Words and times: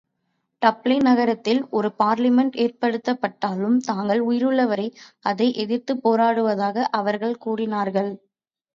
Dublin 0.61 1.03
நகரத்தில் 1.03 1.67
ஒரு 1.69 1.89
parliament 1.99 2.57
ஏற்படுத்தப்பட்டாலும், 2.57 3.77
தாங்கள் 3.85 4.21
உயிருள்ளவரை 4.21 4.87
அதை 5.25 5.49
எதிர்த்துப் 5.57 6.03
போராடுவதாக 6.03 6.87
அவர்கள் 6.93 7.37
கூறினார்கள். 7.37 8.13